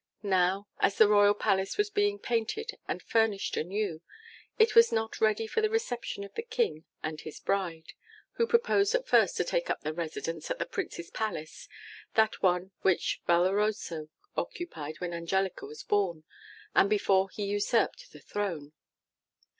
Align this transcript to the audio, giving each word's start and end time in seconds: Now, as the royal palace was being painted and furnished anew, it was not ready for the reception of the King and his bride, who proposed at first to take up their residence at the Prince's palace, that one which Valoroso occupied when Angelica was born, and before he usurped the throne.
Now, 0.23 0.67
as 0.79 0.97
the 0.97 1.07
royal 1.07 1.35
palace 1.35 1.77
was 1.77 1.91
being 1.91 2.17
painted 2.17 2.71
and 2.87 3.03
furnished 3.03 3.55
anew, 3.55 4.01
it 4.57 4.73
was 4.73 4.91
not 4.91 5.21
ready 5.21 5.45
for 5.45 5.61
the 5.61 5.69
reception 5.69 6.23
of 6.23 6.33
the 6.33 6.41
King 6.41 6.85
and 7.03 7.21
his 7.21 7.39
bride, 7.39 7.93
who 8.31 8.47
proposed 8.47 8.95
at 8.95 9.07
first 9.07 9.37
to 9.37 9.43
take 9.43 9.69
up 9.69 9.81
their 9.81 9.93
residence 9.93 10.49
at 10.49 10.57
the 10.57 10.65
Prince's 10.65 11.11
palace, 11.11 11.69
that 12.15 12.41
one 12.41 12.71
which 12.81 13.21
Valoroso 13.27 14.09
occupied 14.35 14.99
when 14.99 15.13
Angelica 15.13 15.67
was 15.67 15.83
born, 15.83 16.23
and 16.73 16.89
before 16.89 17.29
he 17.29 17.45
usurped 17.45 18.11
the 18.11 18.19
throne. 18.21 18.73